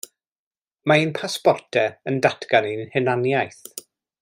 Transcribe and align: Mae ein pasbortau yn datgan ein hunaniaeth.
Mae 0.91 1.03
ein 1.03 1.11
pasbortau 1.17 1.93
yn 2.13 2.19
datgan 2.27 2.67
ein 2.71 2.83
hunaniaeth. 2.97 3.63